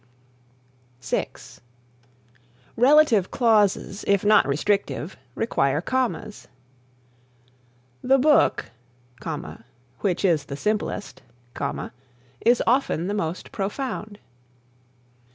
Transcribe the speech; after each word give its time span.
(6) 0.99 1.61
Relative 2.75 3.29
clauses, 3.29 4.03
if 4.07 4.25
not 4.25 4.47
restrictive, 4.47 5.15
require 5.35 5.79
commas: 5.79 6.47
"The 8.01 8.17
book, 8.17 8.71
which 9.99 10.25
is 10.25 10.45
the 10.45 10.57
simplest, 10.57 11.21
is 12.43 12.63
often 12.65 13.05
the 13.05 13.13
most 13.13 13.51
profound." 13.51 14.17